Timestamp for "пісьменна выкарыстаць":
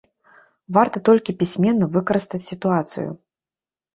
1.41-2.41